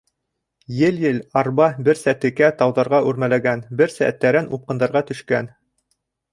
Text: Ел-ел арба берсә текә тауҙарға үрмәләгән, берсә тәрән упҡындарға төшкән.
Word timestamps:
Ел-ел 0.77 1.19
арба 1.41 1.67
берсә 1.89 2.15
текә 2.25 2.49
тауҙарға 2.63 3.03
үрмәләгән, 3.11 3.63
берсә 3.83 4.11
тәрән 4.25 4.53
упҡындарға 4.59 5.07
төшкән. 5.13 5.55